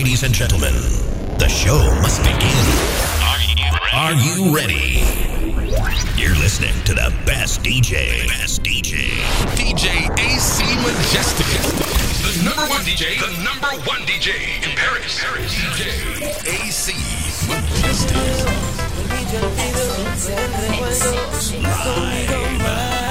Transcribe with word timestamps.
Ladies 0.00 0.22
and 0.22 0.32
gentlemen, 0.32 0.72
the 1.36 1.46
show 1.46 1.76
must 2.00 2.22
begin. 2.22 2.40
Are 3.92 4.14
you 4.14 4.56
ready? 4.56 5.04
You're 6.16 6.34
listening 6.36 6.72
to 6.84 6.94
the 6.94 7.12
best 7.26 7.62
DJ. 7.62 8.26
Best 8.26 8.62
DJ. 8.62 9.10
DJ 9.60 10.08
AC 10.18 10.64
Majestic. 10.80 11.44
The 12.24 12.32
number 12.46 12.62
one 12.72 12.80
DJ. 12.80 13.20
The 13.20 13.44
number 13.44 13.68
one 13.86 14.00
DJ 14.06 14.64
in 14.64 14.74
Paris. 14.74 15.22
Paris. 15.22 15.54
DJ 15.54 15.92
AC 16.48 16.94
Majestic. 17.46 18.16
Live. 21.84 23.09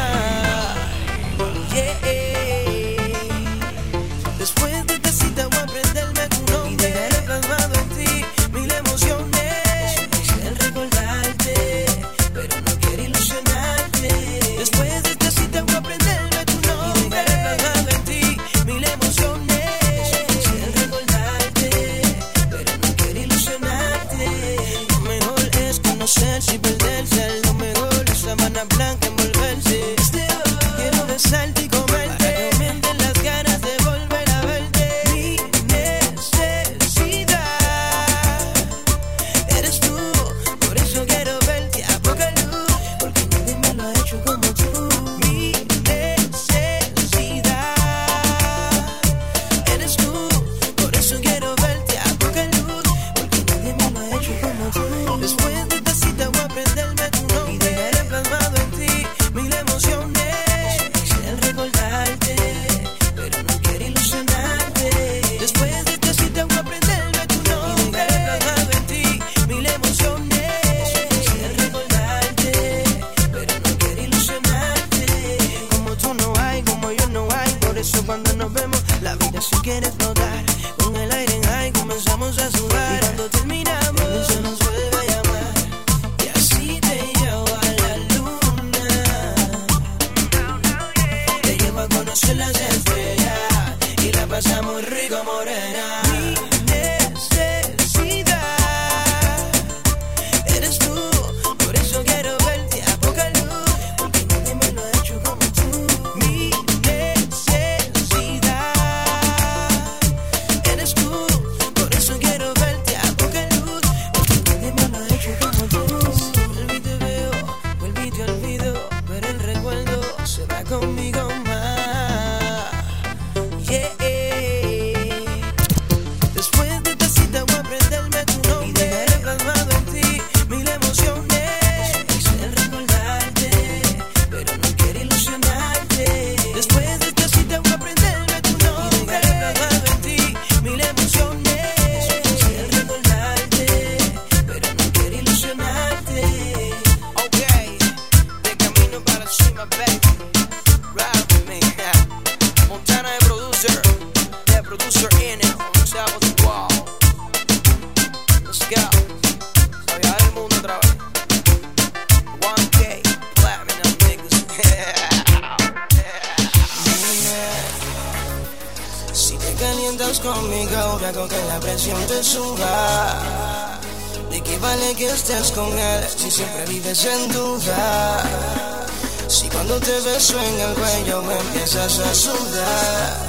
beso 180.29 180.39
el 180.41 180.73
cuello 180.75 181.21
me 181.23 181.37
empiezas 181.37 181.99
a 181.99 182.13
sudar. 182.13 183.27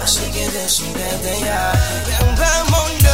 Así 0.00 0.30
que 0.32 0.48
decídete 0.50 1.40
ya. 1.40 1.72
Ven, 2.06 2.36
vámonos. 2.36 3.09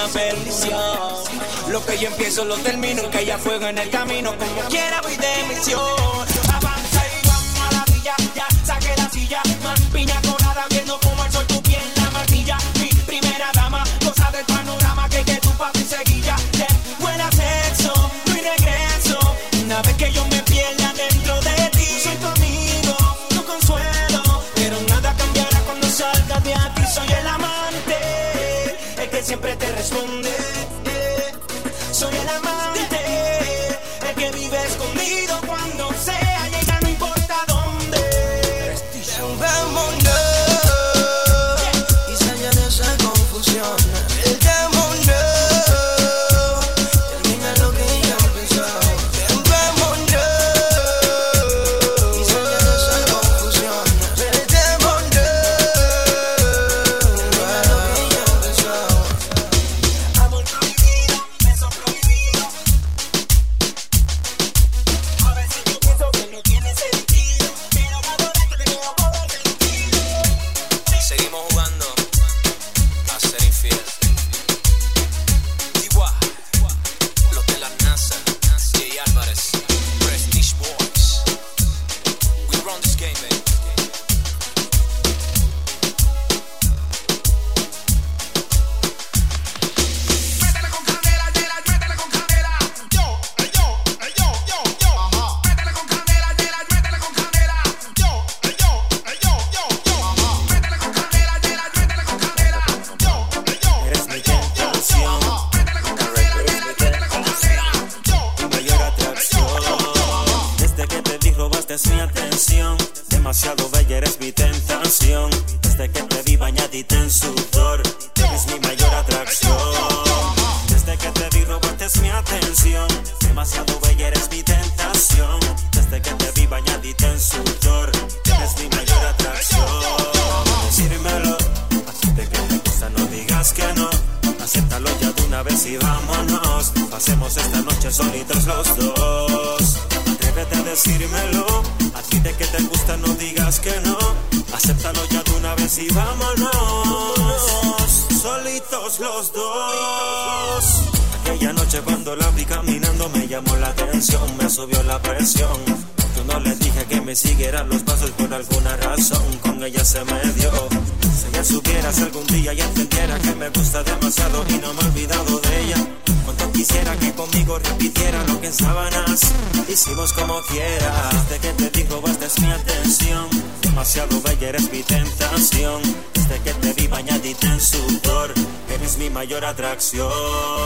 una 0.00 0.12
bendición. 0.12 0.80
Lo 1.68 1.84
que 1.84 1.98
yo 1.98 2.08
empiezo 2.08 2.44
lo 2.44 2.56
termino, 2.58 3.10
que 3.10 3.18
haya 3.18 3.38
fuego 3.38 3.66
en 3.66 3.78
el 3.78 3.90
camino, 3.90 4.34
como 4.36 4.68
quiera 4.68 5.00
voy 5.02 5.16
de 5.16 5.44
misión. 5.48 5.80
Avanza 6.52 7.02
y 7.06 7.26
vamos 7.26 7.60
a 7.60 7.72
la 7.72 7.84
villa. 7.84 8.49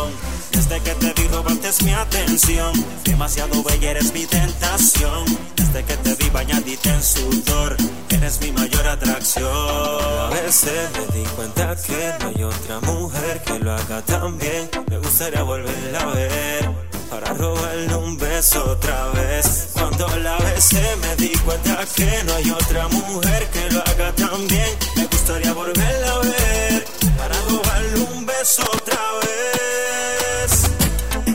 corazón. 0.04 0.12
Desde 0.52 0.80
que 0.80 0.94
te 0.94 1.12
vi 1.20 1.28
robaste 1.28 1.84
mi 1.84 1.92
atención. 1.92 2.72
Demasiado 3.04 3.62
bella 3.62 3.90
eres 3.90 4.12
mi 4.12 4.26
tentación. 4.26 5.24
Desde 5.56 5.84
que 5.84 5.96
te 5.96 6.14
vi 6.14 6.30
bañadita 6.30 6.94
en 6.94 7.02
sudor. 7.02 7.76
Eres 8.10 8.40
mi 8.40 8.52
mayor 8.52 8.86
atracción. 8.86 9.46
A 9.48 10.30
veces 10.30 10.90
me 10.92 11.18
di 11.18 11.24
cuenta 11.36 11.76
que 11.76 12.14
no 12.20 12.28
hay 12.28 12.44
otra 12.44 12.80
mujer 12.80 13.42
que 13.44 13.58
lo 13.58 13.72
haga 13.72 14.02
tan 14.02 14.38
bien. 14.38 14.70
Me 14.88 14.98
gustaría 14.98 15.42
volverla 15.42 16.00
a 16.00 16.06
ver 16.06 16.70
para 17.10 17.34
robarle 17.34 17.94
un 17.96 18.16
beso 18.16 18.64
otra 18.64 19.08
vez. 19.08 19.68
Cuando 19.72 20.06
la 20.18 20.38
besé 20.38 20.96
me 20.96 21.16
di 21.16 21.32
cuenta 21.38 21.84
que 21.94 22.24
no 22.24 22.34
hay 22.34 22.50
otra 22.50 22.88
mujer 22.88 23.48
que 23.52 23.70
lo 23.70 23.80
haga 23.80 24.12
tan 24.14 24.46
bien. 24.48 24.78
Me 24.96 25.13
gustaría 25.26 25.54
volverla 25.54 26.12
a 26.12 26.18
ver 26.18 26.84
para 27.16 27.34
robarle 27.48 28.00
un 28.12 28.26
beso 28.26 28.62
otra 28.62 29.00
vez. 29.22 30.50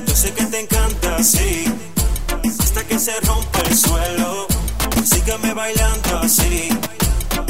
Yo 0.06 0.16
sé 0.16 0.32
que 0.32 0.46
te 0.46 0.60
encanta 0.60 1.16
así, 1.16 1.66
hasta 2.60 2.84
que 2.84 3.00
se 3.00 3.20
rompa 3.22 3.60
el 3.68 3.76
suelo. 3.76 4.48
Sígame 5.04 5.56
bailando 5.56 6.20
así, 6.20 6.70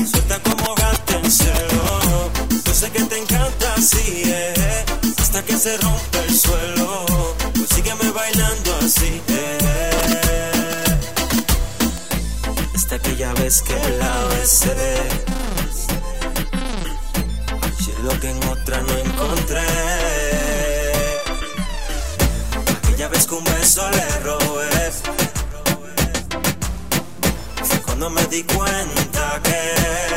suelta 0.09 0.39
como 0.39 0.75
gato 0.75 1.19
en 1.21 1.29
celo. 1.29 2.31
Yo 2.65 2.73
sé 2.73 2.89
que 2.89 3.03
te 3.03 3.17
encanta 3.17 3.73
así, 3.75 4.23
eh, 4.25 4.85
hasta 5.17 5.43
que 5.43 5.57
se 5.57 5.75
rompa 5.75 6.19
el 6.25 6.39
suelo. 6.39 7.05
Sígueme 7.75 8.11
bailando 8.11 8.77
así, 8.77 9.21
eh. 9.27 9.57
Hasta 12.75 12.97
que 12.97 13.15
ya 13.17 13.33
ves 13.33 13.61
que 13.61 13.89
la 13.99 14.25
besé 14.29 15.48
que 18.17 18.29
en 18.29 18.43
otra 18.47 18.81
no 18.81 18.97
encontré. 18.97 19.61
Aquella 22.77 23.07
vez 23.09 23.27
que 23.27 23.35
un 23.35 23.43
beso 23.43 23.89
le 23.91 24.19
robé, 24.23 24.91
fue 27.63 27.81
cuando 27.81 28.09
me 28.09 28.23
di 28.25 28.43
cuenta 28.43 29.41
que 29.43 30.08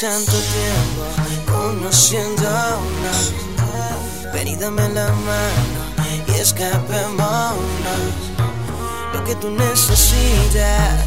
Tanto 0.00 0.32
tiempo 0.32 1.50
conociéndonos. 1.50 3.32
Ven 4.34 4.58
dame 4.60 4.88
la 4.90 5.06
mano 5.08 6.24
y 6.28 6.32
escapémonos. 6.32 7.56
Lo 9.14 9.24
que 9.24 9.34
tú 9.36 9.48
necesitas 9.48 11.05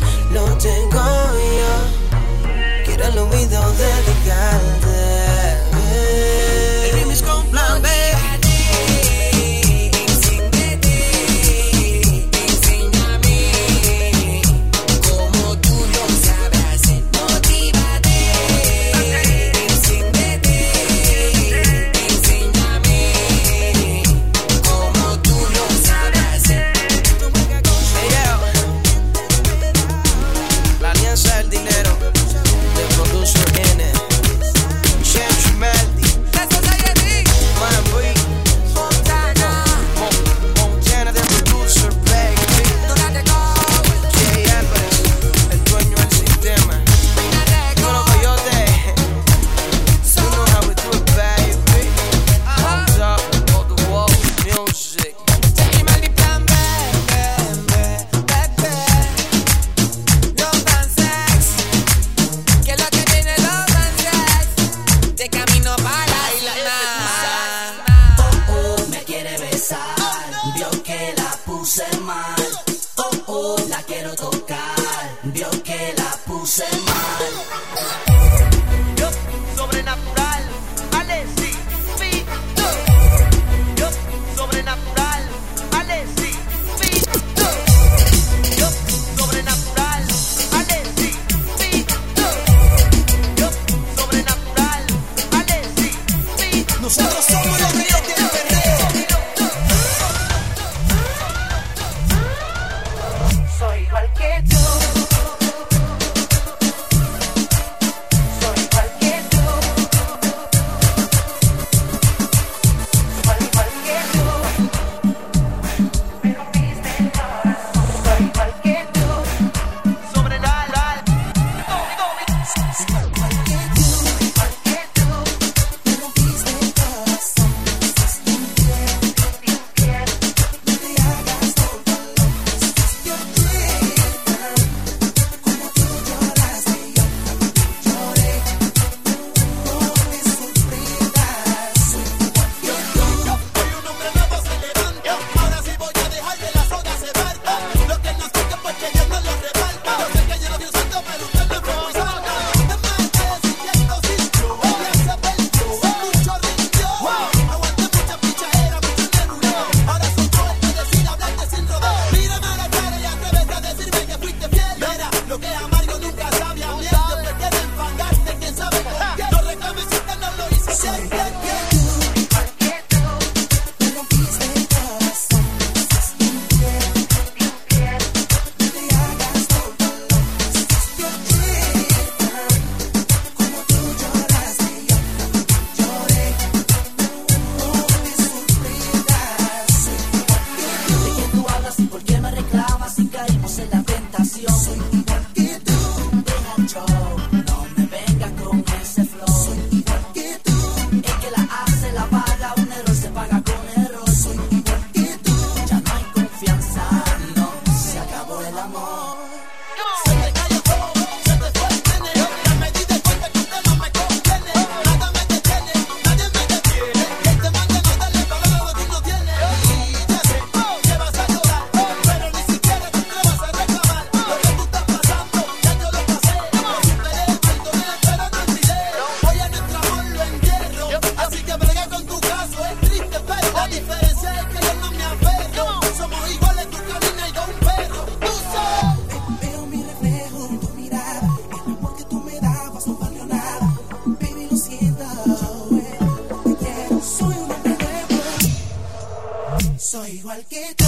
Soy 249.89 250.17
igual 250.19 250.45
que 250.45 250.78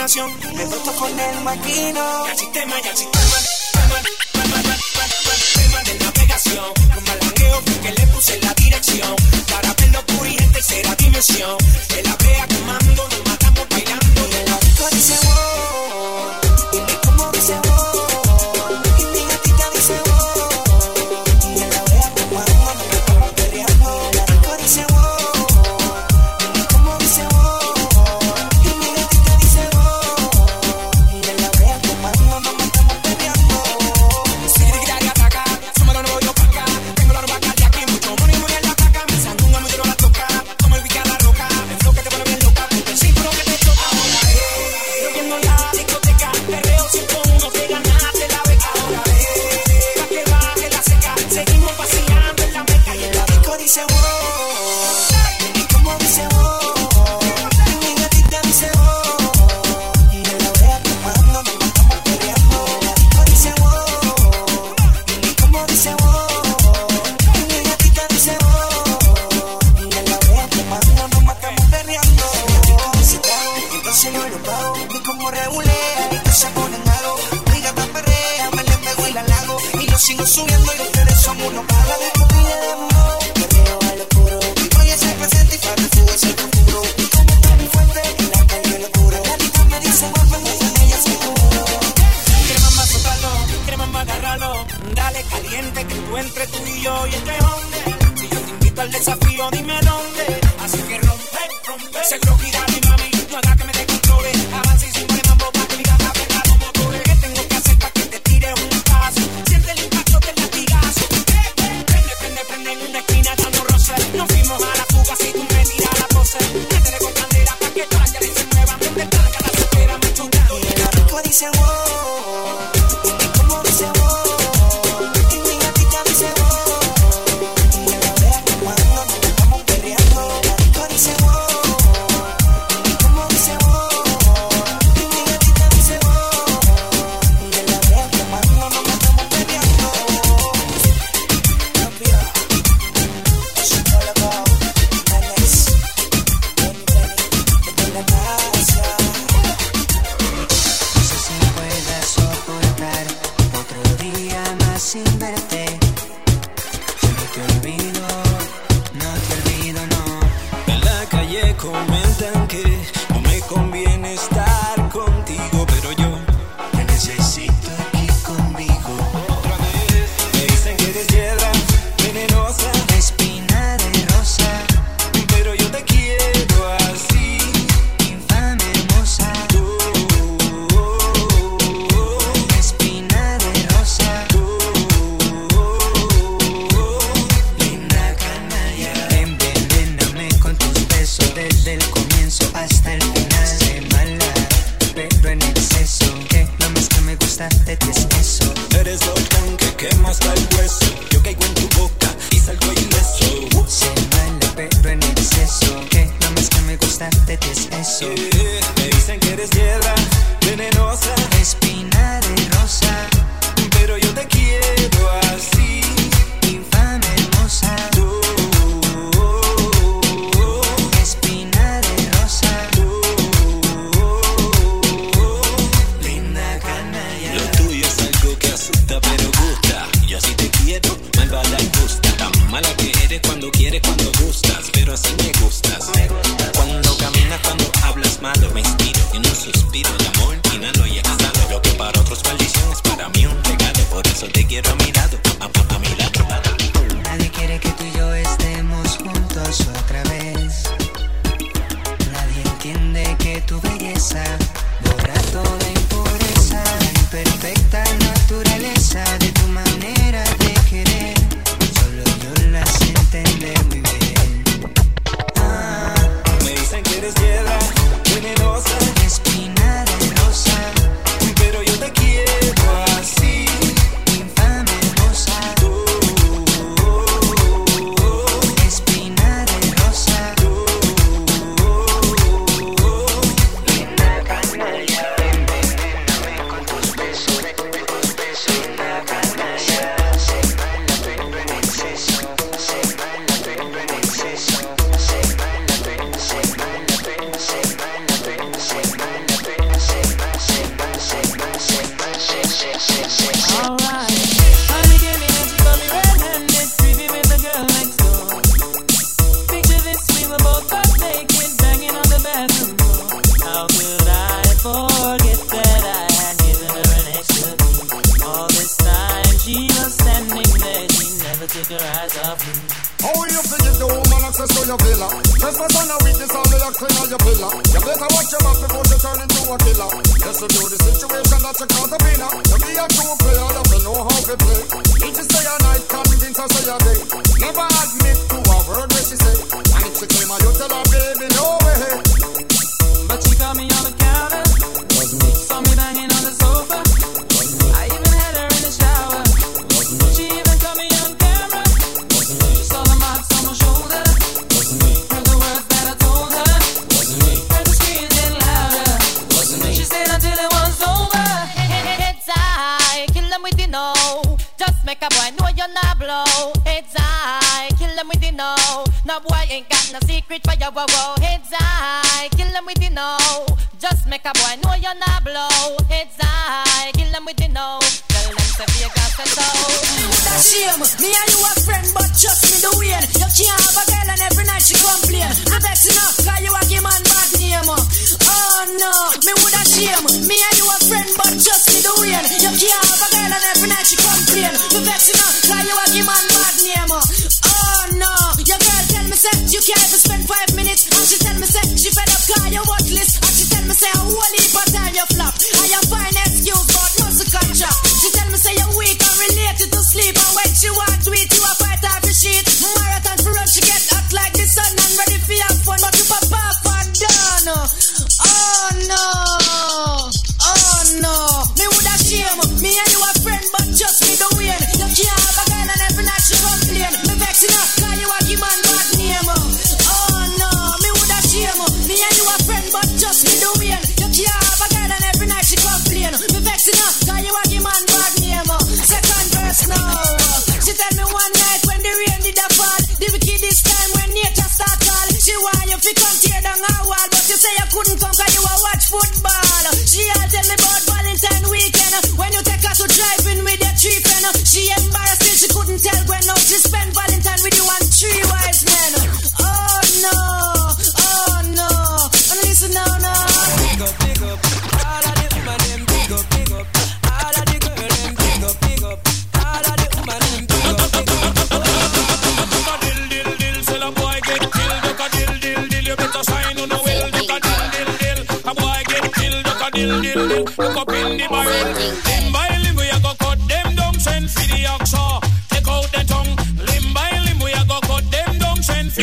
Me 0.00 0.06
meto 0.64 0.92
con 0.98 1.20
el 1.20 1.40
maquino. 1.42 2.24
Ya 2.24 2.32
el 2.32 2.38
sistema, 2.38 2.80
ya 2.80 2.90
el 2.90 2.96
sistema. 2.96 3.22
Tema 5.52 5.82
de 5.82 5.94
navegación. 5.98 6.72
No 6.88 7.00
malagueo 7.02 7.60
porque 7.60 7.92
le 7.92 8.06
puse 8.06 8.40
la 8.40 8.54
dirección. 8.54 9.14
Para 9.50 9.74
ver 9.74 9.90
lo 9.90 10.26
y 10.26 10.36
tercera 10.36 10.94
dimensión. 10.94 11.59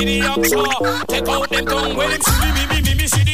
the. 0.07 1.05
Take 1.07 1.27
out 1.27 1.49
them 1.49 1.65
tongue 1.65 1.97
when 1.97 2.09
them 2.11 2.21
see 2.21 2.51
me, 2.53 2.65
me, 2.67 2.81
me, 2.81 2.95
me, 2.95 3.07
see 3.07 3.26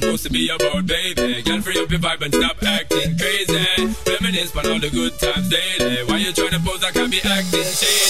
supposed 0.00 0.24
to 0.24 0.30
be 0.30 0.48
about, 0.48 0.86
baby. 0.86 1.42
Girl, 1.42 1.60
free 1.60 1.80
up 1.80 1.90
your 1.90 2.00
vibe 2.00 2.22
and 2.22 2.34
stop 2.34 2.62
acting 2.62 3.18
crazy. 3.18 3.94
Reminisce 4.06 4.56
on 4.56 4.66
all 4.66 4.78
the 4.78 4.90
good 4.90 5.18
times 5.18 5.48
daily. 5.48 6.04
Why 6.04 6.18
you 6.18 6.32
trying 6.32 6.50
to 6.50 6.60
pose 6.60 6.84
can't 6.92 7.10
be 7.10 7.20
acting 7.24 7.64
shady? 7.64 8.07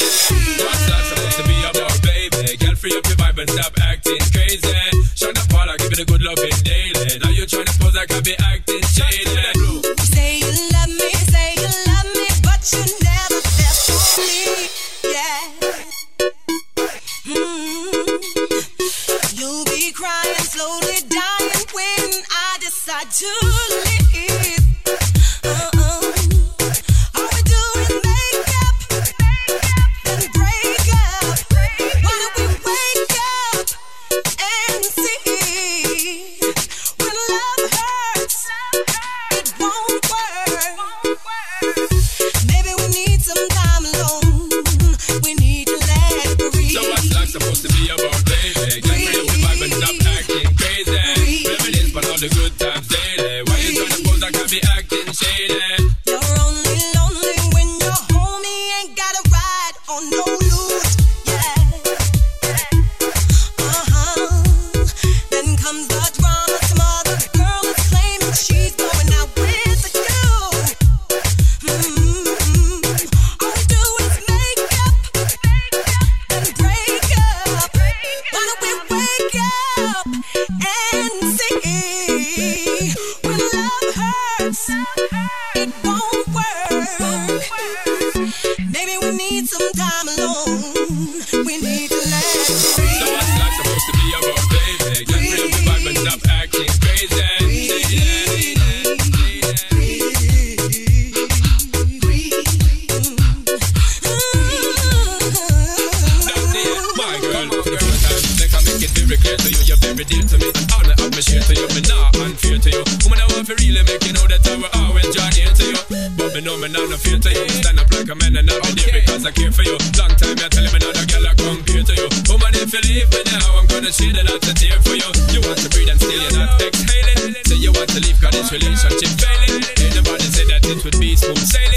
Say 131.45 131.68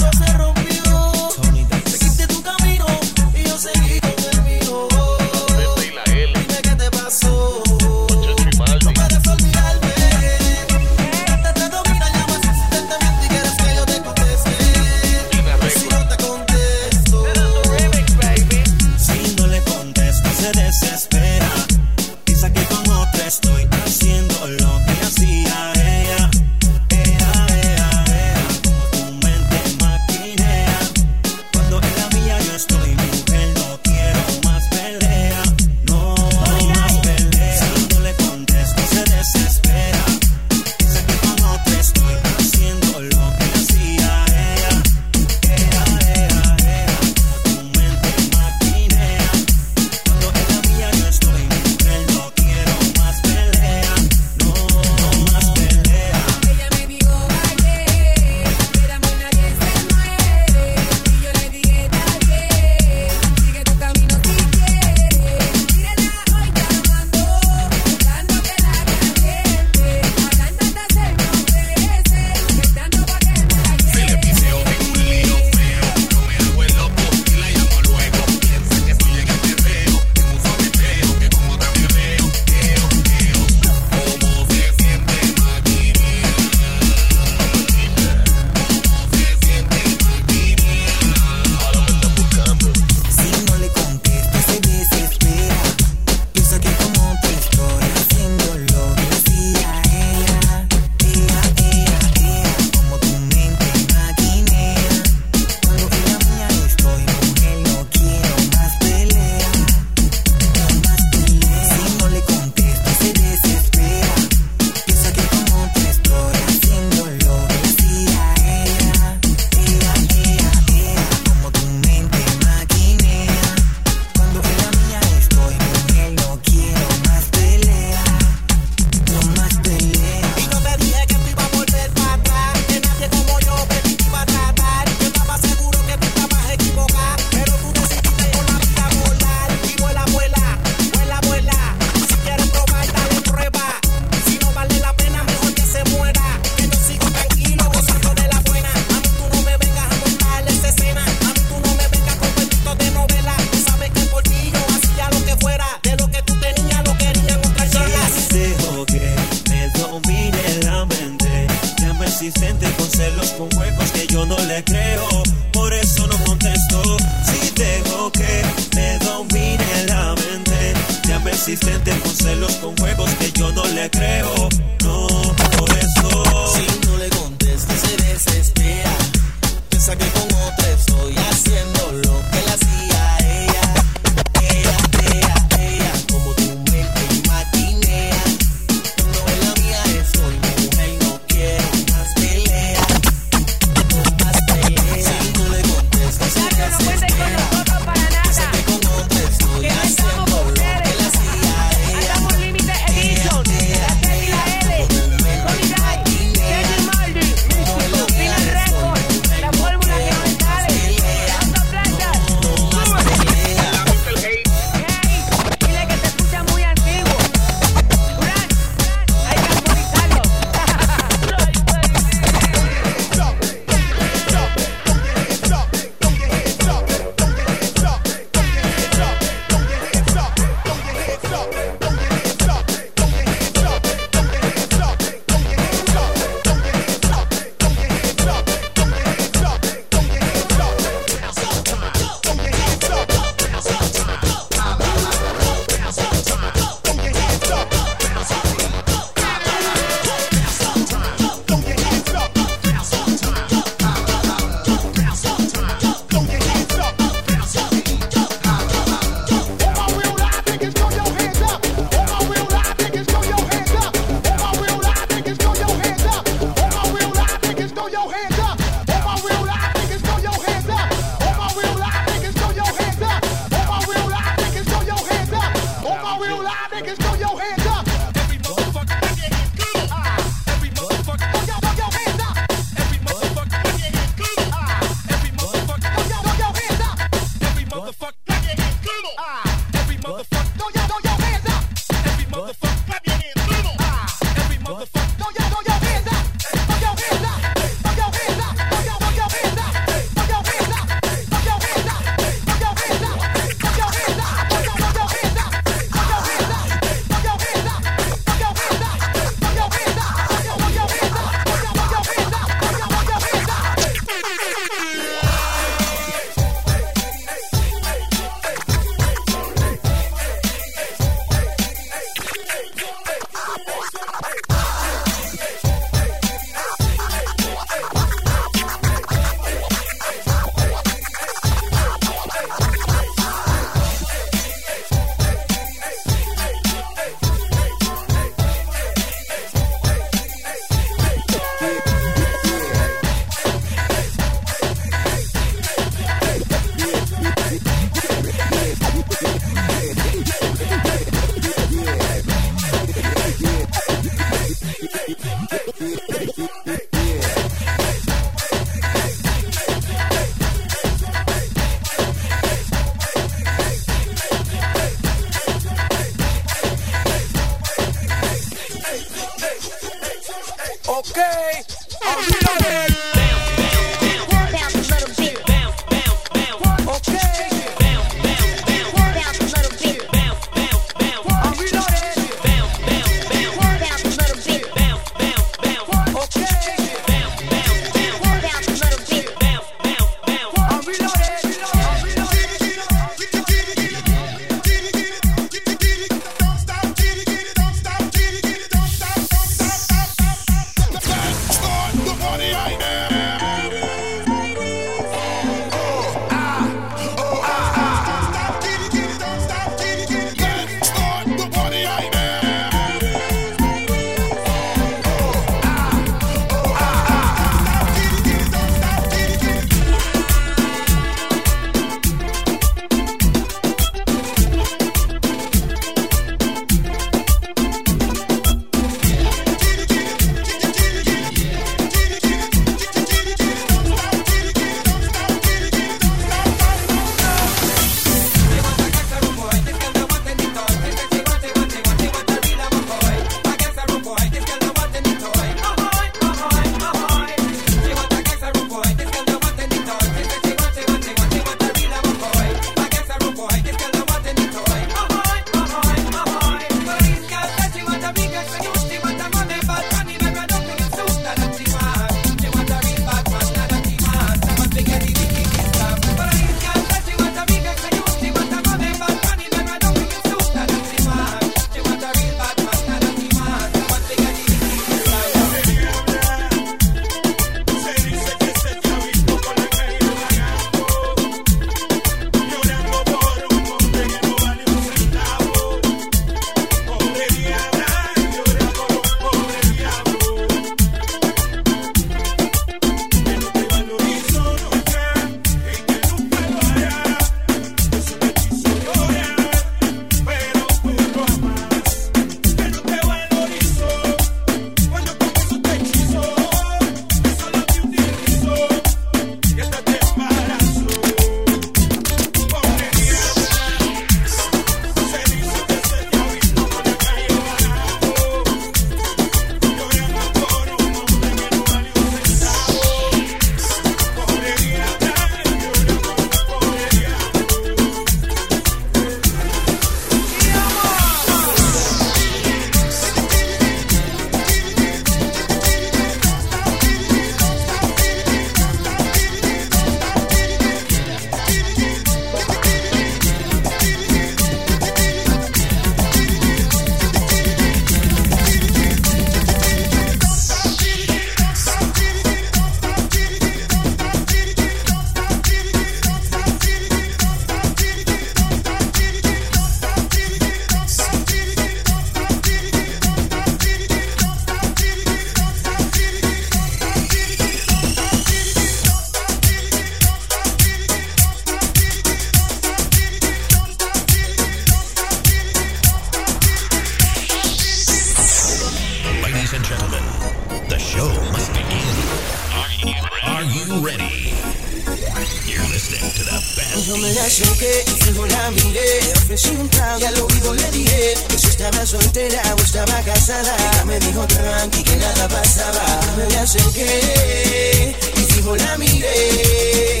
pregunta 589.42 589.96
y 589.98 590.04
al 590.04 590.20
oído 590.20 590.54
le 590.54 590.70
dije 590.70 591.14
que 591.28 591.38
si 591.38 591.48
estaba 591.48 591.84
soltera 591.84 592.42
o 592.56 592.62
estaba 592.62 593.00
casada. 593.02 593.56
Ella 593.72 593.84
me 593.84 593.98
dijo 593.98 594.26
tranqui 594.26 594.82
que 594.82 594.96
nada 594.96 595.28
pasaba. 595.28 596.00
Me 596.16 596.26
le 596.26 596.38
acerqué 596.38 597.96
y 598.16 598.20
fijo 598.32 598.54
la 598.56 598.78
miré. 598.78 600.00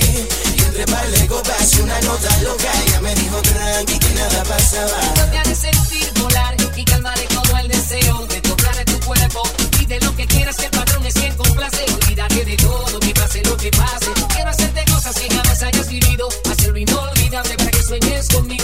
Y 0.56 0.60
entre 0.62 0.86
par 0.86 1.06
de 1.10 1.26
copas 1.26 1.74
y 1.76 1.80
una 1.80 2.00
nota 2.02 2.38
loca, 2.42 2.70
ella 2.86 3.00
me 3.00 3.14
dijo 3.14 3.42
tranqui 3.42 3.98
que 3.98 4.14
nada 4.14 4.42
pasaba. 4.44 4.98
No 5.16 5.30
te 5.30 5.38
haré 5.38 5.54
sentir 5.54 6.12
volar 6.20 6.56
y 6.76 6.84
calmaré 6.84 7.26
todo 7.26 7.58
el 7.58 7.68
deseo 7.68 8.26
de 8.26 8.40
tocar 8.40 8.76
de 8.76 8.84
tu 8.84 9.00
cuerpo. 9.00 9.42
Y 9.80 9.86
de 9.86 10.00
lo 10.00 10.14
que 10.16 10.26
quieras 10.26 10.56
que 10.56 10.66
el 10.66 10.70
patrón 10.70 11.04
es 11.06 11.14
quien 11.14 11.34
complace. 11.36 11.84
Olvídate 11.92 12.44
de 12.44 12.56
todo, 12.56 13.00
que 13.00 13.14
pase 13.14 13.42
lo 13.42 13.56
que 13.56 13.70
pase. 13.70 14.12
Quiero 14.34 14.50
hacerte 14.50 14.84
cosas 14.84 15.14
que 15.16 15.28
jamás 15.28 15.62
hayas 15.62 15.88
vivido. 15.88 16.28
Hacerlo 16.50 16.78
inolvidable 16.78 17.56
para 17.56 17.70
que 17.70 17.82
sueñes 17.82 18.28
conmigo 18.28 18.63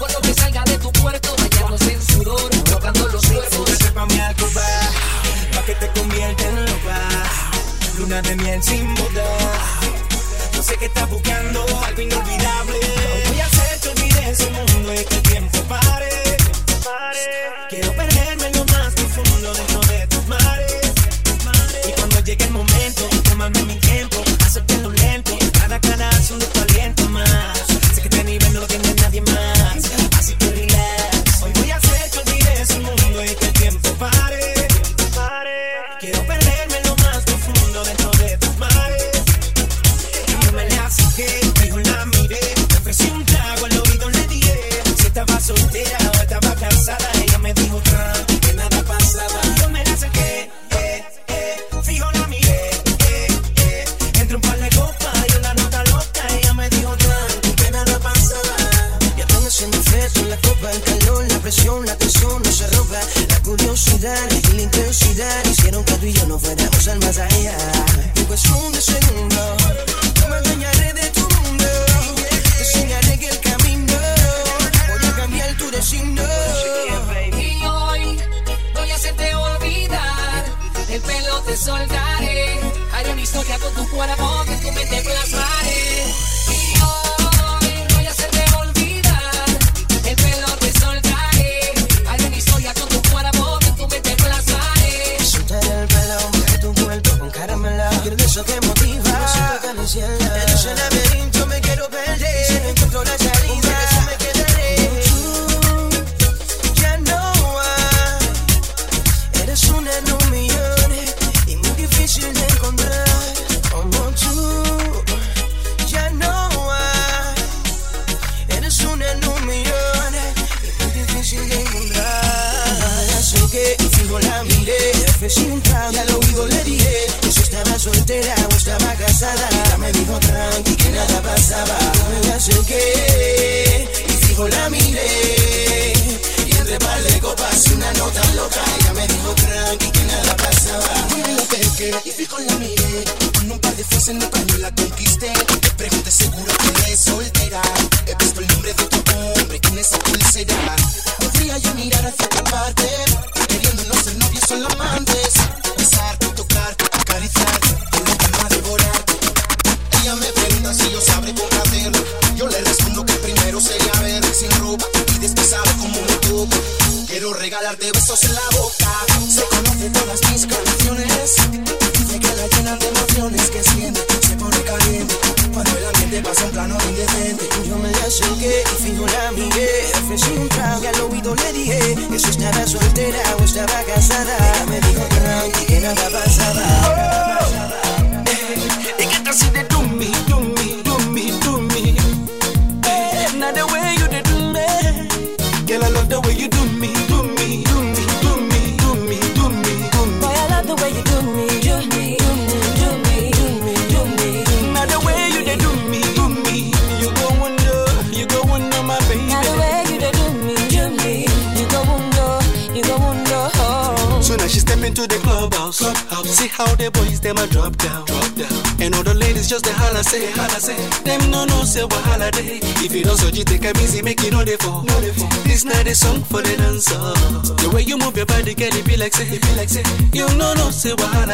con 0.00 0.10
lo 0.12 0.20
que 0.22 0.32
salga 0.32 0.64
de 0.64 0.78
tu 0.78 0.90
puerto, 0.92 1.36
bañándose 1.36 1.92
en 1.92 2.02
sudor, 2.02 2.50
tocando 2.64 3.06
los 3.08 3.24
cuerpos. 3.26 3.78
Trépame 3.78 4.20
a 4.22 4.34
Cuba, 4.34 4.66
pa' 5.54 5.64
que 5.66 5.74
te 5.74 5.88
convierta 5.88 6.48
en 6.48 6.64
loca, 6.64 6.98
luna 7.98 8.22
de 8.22 8.34
miel 8.36 8.62
sin 8.62 8.94
boda, 8.94 9.28
yo 10.54 10.62
sé 10.62 10.76
que 10.78 10.86
estás 10.86 11.08
buscando 11.10 11.29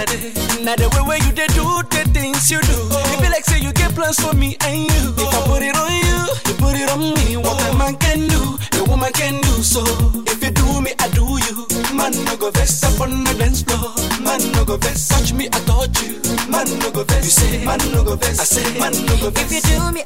Now 0.07 0.77
the 0.77 0.87
way 0.95 1.03
where 1.03 1.19
you 1.19 1.33
do 1.35 1.67
the 1.91 2.07
things 2.15 2.51
you 2.51 2.61
do. 2.63 2.79
Oh. 2.95 3.23
It 3.23 3.31
like 3.31 3.45
say 3.45 3.59
you 3.59 3.73
get 3.73 3.95
plans 3.95 4.19
for 4.21 4.35
me 4.35 4.57
and 4.63 4.87
you. 4.87 5.05
If 5.19 5.35
I 5.35 5.41
put 5.47 5.63
it 5.63 5.75
on 5.75 5.91
you, 5.91 6.19
you 6.47 6.55
put 6.63 6.75
it 6.79 6.89
on 6.91 7.01
me. 7.19 7.37
What 7.37 7.59
oh. 7.59 7.75
a 7.75 7.79
man 7.79 7.97
can 7.97 8.29
do, 8.29 8.59
a 8.79 8.85
woman 8.87 9.13
can 9.13 9.41
do 9.43 9.63
so. 9.63 9.83
If 10.31 10.43
you 10.43 10.51
do 10.51 10.81
me, 10.81 10.93
I 10.99 11.09
do 11.11 11.27
you. 11.43 11.67
Man 11.95 12.13
no 12.25 12.37
go 12.37 12.51
vest 12.51 12.85
up 12.85 13.01
on 13.01 13.25
the 13.25 13.35
dance 13.35 13.63
floor. 13.63 13.91
Man 14.23 14.39
no 14.53 14.65
go 14.65 14.77
vest 14.77 15.11
touch 15.11 15.33
me, 15.33 15.47
I 15.51 15.59
touch 15.67 15.99
you. 16.03 16.23
Man 16.51 16.67
no 16.79 16.91
go 16.91 17.03
vest. 17.03 17.25
you 17.25 17.31
say. 17.31 17.65
Man 17.65 17.79
no 17.91 18.05
go 18.05 18.15
vest. 18.15 18.41
I 18.41 18.45
say. 18.45 18.79
Man 18.79 18.93
no 19.07 19.15
go 19.19 19.31
vest. 19.31 19.51
If 19.51 19.67
you 19.67 19.79
do 19.79 19.91
me, 19.91 20.03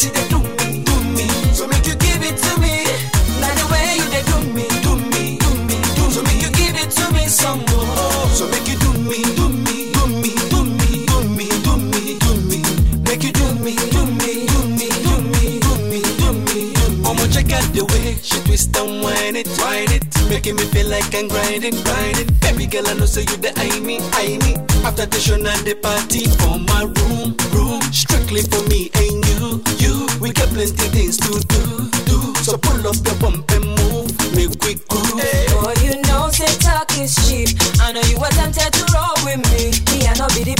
Presidente. 0.00 0.29
like 21.00 21.14
and 21.14 21.30
grind 21.30 21.64
it, 21.64 21.74
grind 21.84 22.18
it. 22.18 22.40
Baby 22.40 22.66
girl, 22.66 22.86
I 22.86 22.94
know 22.94 23.06
so 23.06 23.20
you 23.20 23.36
the 23.36 23.52
I 23.56 23.80
me, 23.80 23.98
I 24.12 24.38
me. 24.44 24.54
After 24.84 25.06
the 25.06 25.18
show 25.18 25.34
and 25.34 25.64
the 25.64 25.74
party 25.74 26.28
for 26.40 26.58
my 26.58 26.84
room, 26.84 27.36
room. 27.54 27.80
Strictly 27.92 28.42
for 28.42 28.62
me 28.68 28.90
and 28.94 29.24
you, 29.28 29.62
you. 29.80 30.08
We 30.20 30.32
got 30.32 30.48
plenty 30.48 30.88
things 30.92 31.16
to 31.18 31.32
do, 31.40 31.90
do. 32.04 32.34
So 32.44 32.56
pull 32.56 32.86
up 32.86 32.96
your 33.04 33.16
bump 33.16 33.50
and 33.52 33.66
move, 33.80 34.12
make 34.34 34.52
quick 34.60 34.86
groove. 34.88 35.20
Hey. 35.20 35.46
Boy, 35.52 35.74
you 35.84 36.00
know 36.08 36.28
say 36.30 36.52
talk 36.60 36.90
is 36.98 37.14
cheap. 37.26 37.56
I 37.80 37.92
know 37.92 38.02
you 38.08 38.18
were 38.18 38.32
tempted 38.36 38.72
to 38.72 38.82
roll 38.92 39.16
with 39.24 39.40
me. 39.52 39.72
Me, 39.92 40.06
I 40.06 40.14
know 40.18 40.28
be 40.34 40.44
the 40.44 40.56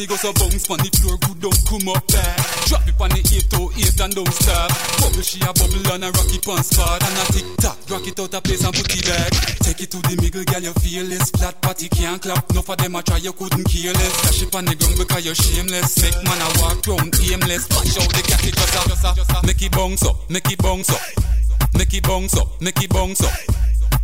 And 0.00 0.08
so 0.08 0.16
me 0.16 0.16
go 0.16 0.16
so 0.16 0.32
bounce 0.32 0.66
pon 0.66 0.78
the 0.80 0.88
floor, 0.96 1.16
good 1.20 1.40
don't 1.44 1.60
come 1.68 1.88
up 1.92 2.00
there. 2.08 2.36
Drop 2.72 2.88
it 2.88 2.96
pon 2.96 3.10
the 3.12 3.20
808 3.20 4.00
and 4.00 4.14
don't 4.16 4.32
stop. 4.32 4.72
Bubble 4.96 5.20
she 5.20 5.36
a 5.44 5.52
bubble 5.52 5.92
and 5.92 6.04
a 6.04 6.08
rock 6.08 6.32
it 6.32 6.40
spot 6.40 7.02
and 7.04 7.18
a 7.20 7.24
tick 7.28 7.48
tock. 7.60 7.76
Rock 7.90 8.06
it 8.08 8.16
out 8.16 8.32
a 8.32 8.40
place 8.40 8.64
and 8.64 8.72
put 8.72 8.88
it 8.88 9.04
back. 9.04 9.32
Take 9.60 9.84
it 9.84 9.90
to 9.92 10.00
the 10.00 10.16
middle, 10.16 10.44
girl, 10.48 10.64
you 10.64 10.72
feel 10.80 11.04
this 11.04 11.28
flat 11.36 11.60
party 11.60 11.88
can't 11.92 12.22
clap. 12.22 12.48
No 12.56 12.62
for 12.62 12.76
them 12.76 12.96
a 12.96 13.02
try, 13.02 13.20
you 13.20 13.32
couldn't 13.36 13.68
kill 13.68 13.92
it. 13.92 14.12
Dash 14.24 14.40
it 14.40 14.48
pon 14.48 14.64
the 14.64 14.72
ground 14.72 14.96
because 14.96 15.20
you're 15.20 15.36
shameless. 15.36 16.00
Make 16.00 16.16
man 16.24 16.40
a 16.40 16.48
walk 16.64 16.80
round 16.88 17.12
aimless. 17.20 17.68
Watch 17.68 18.00
out 18.00 18.08
the 18.08 18.22
cat 18.24 18.40
it 18.40 18.56
just 18.56 18.72
a, 18.72 18.80
just 18.88 19.04
a, 19.04 19.10
just 19.12 19.36
a. 19.36 19.38
Make 19.44 19.60
it 19.60 19.72
bounce 19.72 20.04
up, 20.08 20.16
make 20.32 20.48
it 20.48 20.60
bounce 20.64 20.88
up, 20.88 21.04
make 21.76 21.92
it 21.92 22.04
bounce 22.08 22.36
up, 22.40 22.48
make 22.64 22.80
it 22.80 22.88
bounce 22.88 23.20
up. 23.20 23.59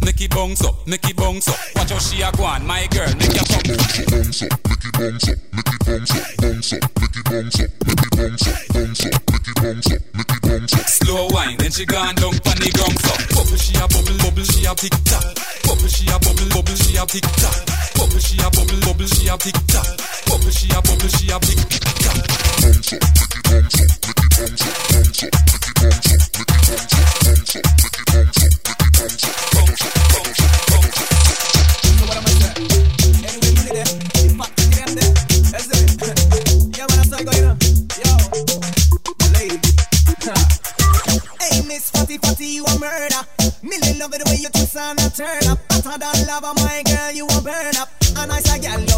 Make 0.07 0.21
it 0.21 0.31
bounce 0.31 0.65
up, 0.65 0.87
make 0.87 1.03
it 1.11 1.17
bounce 1.17 1.49
up. 1.49 1.59
Watch 1.75 1.91
how 1.91 1.99
she 1.99 2.23
a 2.23 2.31
go 2.31 2.45
on, 2.45 2.65
my 2.65 2.87
girl, 2.95 3.11
make 3.19 3.35
your 3.35 3.43
come 3.43 3.75
bounce 4.07 4.39
up, 4.47 4.55
make 4.63 4.87
it 4.87 4.95
bounce 4.95 5.27
up, 5.27 5.39
make 5.51 5.67
it 5.67 5.83
bounce 5.83 6.15
up, 6.15 6.27
bounce 6.39 6.73
up, 6.73 6.81
make 6.95 7.17
it 7.19 7.27
bounce 7.27 7.59
up, 7.59 7.71
make 7.83 8.07
it 8.07 8.15
bounce 8.15 8.47
up, 8.47 8.55
bounce 8.71 9.03
up, 9.03 9.13
make 9.27 9.49
it 9.51 9.57
bounce 9.59 9.91
up, 9.91 10.01
make 10.15 10.31
it 10.31 10.43
bounce 10.47 10.75
up. 10.79 10.87
Slow 10.87 11.27
wine, 11.35 11.59
then 11.59 11.73
she 11.75 11.85
gone 11.85 12.15
down 12.15 12.39
on 12.39 12.57
the 12.63 12.71
ground 12.71 12.97
so. 13.03 13.13
Bubble 13.35 13.59
she 13.59 13.75
a 13.75 13.83
bubble, 13.91 14.15
bubble 14.23 14.47
she 14.47 14.63
a 14.63 14.73
tick 14.79 14.95
tock. 15.11 15.27
Bubble 15.67 15.91
she 15.91 16.07
a 16.07 16.17
bubble, 16.23 16.49
bubble 16.55 16.79
she 16.79 16.95
a 16.95 17.05
tick 17.05 17.27
tock. 17.43 17.59
Bubble 17.99 18.23
she 18.23 18.39
a 18.39 18.47
bubble, 18.47 18.79
bubble 18.87 19.11
she 19.11 19.27
a 19.27 19.35
tick 19.37 19.59
tock. 19.67 19.91
Bubble 20.31 20.55
she 20.55 20.71
a 20.71 20.79
bubble 20.87 21.11
she 21.19 21.35
a 21.35 21.37
tick 21.43 21.67
tock. 21.99 22.23
Bounce 22.63 22.95
up, 22.95 23.03
make 23.03 23.35
it 23.35 23.43
bounce 23.43 23.75
up, 23.83 23.91
make 24.07 24.23
it 24.23 24.31
bounce 24.39 24.63
up, 24.71 24.79
bounce 24.87 25.19
up, 25.27 25.35
make 25.35 25.67
it 25.67 25.75
bounce 25.83 26.15
up, 26.15 26.23
make 26.31 26.47
it 26.47 26.63
bounce 26.63 26.95
up, 26.95 27.11
bounce 27.27 27.59
up, 27.59 27.67
make 27.67 27.99
it 27.99 28.07
bounce 28.07 28.39
up, 28.39 28.55
make 28.55 28.55
it 28.55 28.55
bounce 28.55 28.71
up, 28.71 28.86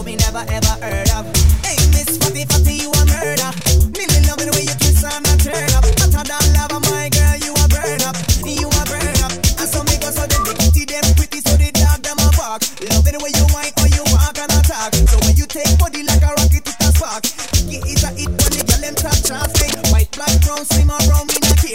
me 0.09 0.16
never 0.16 0.44
ever 0.49 0.74
heard 0.80 1.11
of. 1.11 1.24
Hey, 1.64 1.76
Miss 1.92 2.16
Fatty 2.16 2.44
Fatty, 2.46 2.74
you 2.80 2.90
a 2.90 3.05
murder. 3.12 3.51
Millie 3.92 4.24
love 4.26 4.40
it 4.40 4.57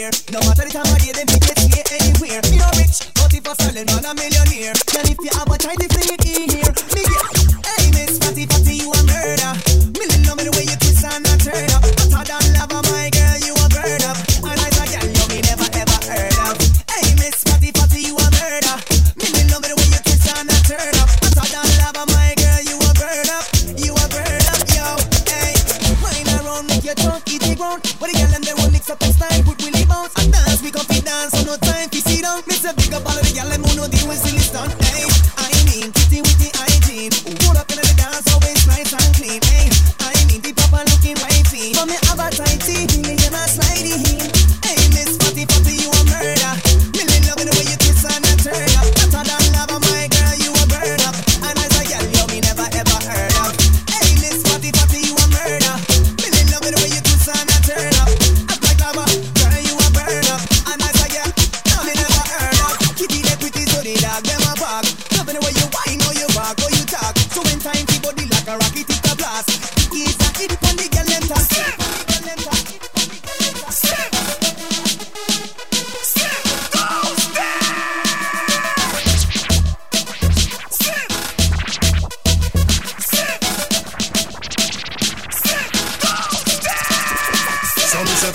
care. 0.04 0.12
No 0.32 0.40
matter 0.44 0.64
the 0.64 0.72
time 0.72 0.84
of 0.84 0.98
day, 1.00 1.12
them 1.12 1.28
get 1.28 1.58
here 1.64 1.88
anywhere. 1.96 2.42
No 2.60 2.68
rich, 2.76 3.08
but 3.16 3.32
if 3.32 3.46
a 3.48 3.52
selling 3.56 3.88
man 3.88 4.04
a 4.04 4.12
millionaire. 4.12 4.76
And 4.98 5.06
if 5.08 5.18
you 5.20 5.32
have 5.32 5.48
a 5.48 5.56
try 5.56 5.76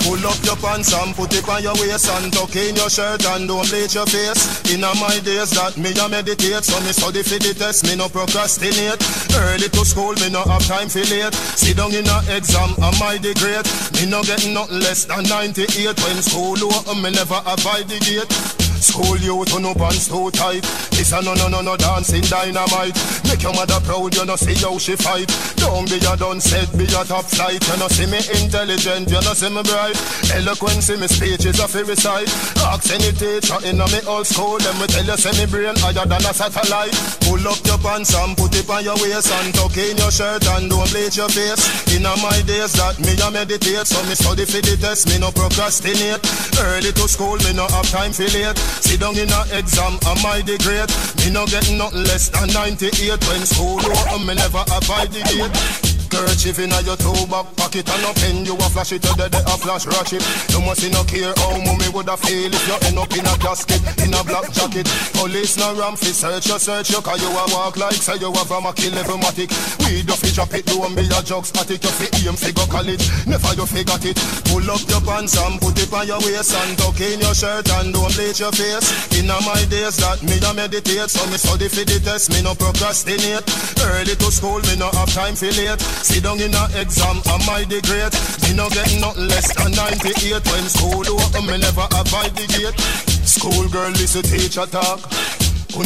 pull 0.04 0.22
up 0.26 0.40
your 0.44 0.56
pants 0.58 0.94
and 0.94 1.16
put 1.16 1.34
it 1.34 1.48
on 1.48 1.64
your 1.64 1.76
waist 1.80 2.10
and 2.10 2.32
tuck 2.32 2.56
in 2.56 2.76
your 2.76 2.90
shirt 2.90 3.26
and 3.26 3.48
don't 3.48 3.68
bleach 3.70 3.96
your 3.96 4.06
face. 4.06 4.62
In 4.74 4.82
my 4.82 5.20
days 5.24 5.52
that 5.52 5.78
me 5.78 5.92
a 5.96 6.06
meditate, 6.10 6.64
so 6.64 6.80
me 6.82 6.92
study 6.92 7.24
for 7.24 7.40
the 7.40 7.54
test, 7.54 7.86
me 7.88 7.96
no 7.96 8.10
procrastinate. 8.10 9.02
Early 9.36 9.70
to 9.70 9.84
school, 9.86 10.14
me 10.22 10.30
no 10.30 10.44
have 10.44 10.66
time 10.68 10.90
for 10.90 11.04
late. 11.10 11.34
Sit 11.58 11.78
down 11.78 11.94
in 11.94 12.08
a 12.08 12.18
exam, 12.32 12.76
am 12.80 12.98
I 13.02 13.18
the 13.18 13.34
great? 13.40 13.66
Me 13.98 14.10
no 14.10 14.24
get 14.24 14.44
nothing 14.50 14.80
less 14.80 15.06
than 15.06 15.24
98 15.26 15.96
when 16.04 16.20
school 16.22 16.60
over, 16.60 16.96
me 16.96 17.12
never 17.12 17.40
abide 17.46 17.88
the 17.88 18.00
gate. 18.04 18.60
School 18.80 19.18
youth 19.18 19.60
no 19.60 19.74
pants 19.76 20.08
too 20.08 20.32
tight. 20.32 20.64
This 20.96 21.12
a 21.12 21.22
no 21.22 21.34
no 21.34 21.50
no 21.50 21.62
no 21.62 21.76
dancing 21.76 22.24
dynamite. 22.24 22.96
Make 23.30 23.44
your 23.46 23.54
mother 23.54 23.78
proud, 23.86 24.16
you 24.18 24.26
no 24.26 24.36
see 24.36 24.58
how 24.58 24.78
she 24.82 24.98
fight. 24.98 25.30
Don't 25.62 25.86
be 25.86 26.02
a 26.02 26.18
done 26.18 26.42
said, 26.42 26.66
be 26.74 26.90
a 26.90 27.06
top 27.06 27.30
flight. 27.30 27.62
You 27.62 27.78
no 27.78 27.88
see 27.88 28.10
me 28.10 28.18
intelligent, 28.42 29.06
you 29.06 29.22
no 29.22 29.38
see 29.38 29.54
me 29.54 29.62
bright. 29.62 29.94
Eloquence 30.34 30.90
in 30.90 31.00
me 31.00 31.06
speech 31.06 31.46
is 31.46 31.62
a 31.62 31.68
free 31.70 31.86
recite. 31.86 32.26
Ask 32.66 32.90
any 32.90 33.14
teacher 33.14 33.62
in 33.70 33.78
me 33.78 34.02
old 34.10 34.26
school, 34.26 34.58
them 34.58 34.74
we 34.82 34.90
tell 34.90 35.06
you 35.06 35.14
say 35.14 35.30
me 35.38 35.46
brain 35.46 35.78
higher 35.78 36.10
than 36.10 36.26
a 36.26 36.34
satellite. 36.34 36.98
Pull 37.22 37.46
up 37.46 37.62
your 37.70 37.78
pants 37.78 38.18
and 38.18 38.34
put 38.34 38.50
it 38.58 38.66
on 38.66 38.82
your 38.82 38.98
waist 38.98 39.30
and 39.30 39.54
tuck 39.54 39.78
in 39.78 39.94
your 40.02 40.10
shirt 40.10 40.42
and 40.58 40.66
don't 40.66 40.90
bleach 40.90 41.22
your 41.22 41.30
face. 41.30 41.62
In 41.94 42.02
my 42.02 42.34
days 42.50 42.74
that 42.82 42.98
me 42.98 43.14
a 43.14 43.30
meditate, 43.30 43.86
so 43.86 44.02
me 44.10 44.18
study 44.18 44.50
for 44.50 44.58
the 44.58 44.74
test, 44.74 45.06
me 45.06 45.22
no 45.22 45.30
procrastinate. 45.30 46.26
Early 46.58 46.90
to 46.98 47.06
school, 47.06 47.38
me 47.46 47.54
no 47.54 47.70
have 47.70 47.86
time 47.94 48.10
for 48.10 48.26
late. 48.34 48.58
Sit 48.82 49.06
down 49.06 49.14
in 49.14 49.30
a 49.30 49.46
exam, 49.54 50.02
am 50.10 50.26
I 50.26 50.42
the 50.42 50.58
great? 50.66 50.90
Me 51.22 51.30
no 51.30 51.46
get 51.46 51.70
nothing 51.78 52.10
less 52.10 52.34
than 52.34 52.50
98 52.58 53.19
when 53.28 53.46
school 53.46 53.80
over, 53.80 54.26
me 54.26 54.36
never 54.36 54.64
abide 54.72 55.12
the 55.12 55.22
gate. 55.24 55.99
Kerchief 56.10 56.58
in 56.58 56.74
your 56.86 56.98
toe 56.98 57.26
pocket 57.30 57.86
and 57.86 58.02
no 58.02 58.12
pen 58.18 58.42
You 58.42 58.58
a 58.58 58.68
flash 58.74 58.92
it 58.94 59.06
day 59.06 59.30
a 59.30 59.56
flash 59.62 59.86
it. 59.86 60.26
You 60.50 60.62
must 60.66 60.82
no 60.90 61.04
care 61.06 61.34
how 61.38 61.54
mommy 61.62 61.86
woulda 61.94 62.18
feel 62.18 62.50
If 62.50 62.66
you 62.66 62.78
end 62.90 62.98
up 62.98 63.14
in 63.14 63.30
a 63.30 63.34
casket, 63.38 63.82
in 64.02 64.14
a 64.18 64.22
black 64.26 64.50
jacket. 64.50 64.90
Police 65.14 65.58
no 65.62 65.78
ram 65.78 65.96
fi 65.96 66.10
search 66.10 66.48
you, 66.50 66.58
search 66.58 66.90
you 66.90 67.02
Cause 67.02 67.22
you 67.22 67.30
a 67.30 67.44
walk 67.54 67.78
like 67.78 67.94
say 67.94 68.18
you 68.18 68.34
a 68.34 68.42
from 68.42 68.66
a 68.66 68.74
kill 68.74 68.98
matic 69.22 69.54
We 69.86 70.02
do 70.02 70.14
fi 70.18 70.34
drop 70.34 70.54
it, 70.58 70.66
don't 70.66 70.96
be 70.98 71.06
a 71.06 71.22
jug 71.22 71.46
static 71.46 71.84
You 71.84 71.94
fi 71.94 72.08
aim 72.26 72.36
fi 72.36 72.52
go 72.58 72.66
college, 72.66 73.06
never 73.30 73.54
you 73.54 73.66
fi 73.70 73.84
got 73.86 74.04
it. 74.06 74.18
Pull 74.50 74.66
up 74.66 74.82
your 74.90 75.02
pants 75.06 75.38
and 75.38 75.62
put 75.62 75.78
it 75.78 75.94
on 75.94 76.08
your 76.10 76.20
waist 76.26 76.58
And 76.58 76.74
tuck 76.78 77.00
in 77.00 77.22
your 77.22 77.38
shirt 77.38 77.70
and 77.70 77.94
don't 77.94 78.10
bleach 78.18 78.42
your 78.42 78.52
face. 78.52 78.90
In 79.14 79.30
my 79.30 79.62
days 79.70 80.02
that 80.02 80.26
me 80.26 80.42
a 80.42 80.52
meditate 80.58 81.10
So 81.14 81.22
me 81.30 81.38
study 81.38 81.70
fi 81.70 81.86
the 81.86 82.02
test, 82.02 82.34
me 82.34 82.42
no 82.42 82.58
procrastinate. 82.58 83.46
Early 83.78 84.18
to 84.18 84.30
school, 84.34 84.58
me 84.66 84.74
no 84.74 84.90
have 84.98 85.14
time 85.14 85.38
fi 85.38 85.54
late 85.54 85.99
Sit 86.02 86.24
down 86.24 86.40
in 86.40 86.54
a 86.54 86.64
exam, 86.80 87.22
am 87.28 87.50
I 87.50 87.66
the 87.68 87.80
great? 87.84 88.14
Me 88.48 88.56
no 88.56 88.70
get 88.70 88.88
nothing 89.00 89.28
less 89.28 89.52
than 89.56 89.72
98 89.72 90.46
When 90.48 90.66
school 90.70 91.04
open, 91.04 91.46
me 91.46 91.58
never 91.60 91.88
avoid 91.92 92.32
the 92.36 92.46
gate 92.48 92.80
School 93.28 93.68
girl 93.70 93.92
listen 93.92 94.24
teacher 94.24 94.66
talk. 94.66 95.00